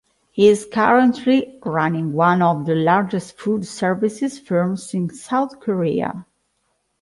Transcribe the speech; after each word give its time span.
He 0.31 0.47
is 0.47 0.65
currently 0.65 1.59
running 1.63 2.13
one 2.13 2.41
of 2.41 2.65
the 2.65 2.73
largest 2.73 3.37
food 3.37 3.67
services 3.67 4.39
firms 4.39 4.95
in 4.95 5.11
South 5.11 5.59
Korea. 5.59 6.25